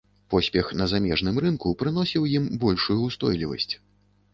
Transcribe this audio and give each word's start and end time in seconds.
Поспех 0.33 0.71
на 0.79 0.85
замежным 0.93 1.37
рынку 1.47 1.75
прыносіў 1.85 2.21
ім 2.41 2.51
большую 2.67 3.01
ўстойлівасць. 3.05 3.73